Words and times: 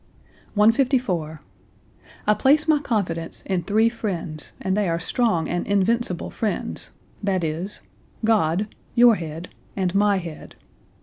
154. 0.55 1.41
"I 2.25 2.33
place 2.33 2.67
my 2.67 2.79
confidence 2.79 3.43
in 3.45 3.61
three 3.61 3.87
friends, 3.87 4.53
and 4.59 4.75
they 4.75 4.89
are 4.89 4.99
strong 4.99 5.47
and 5.47 5.67
invincible 5.67 6.31
friends, 6.31 6.93
viz: 7.21 7.81
God, 8.25 8.73
your 8.95 9.17
head 9.17 9.49
and 9.77 9.93
my 9.93 10.17
head. 10.17 10.55